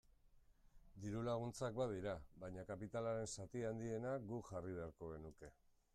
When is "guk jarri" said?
4.33-4.77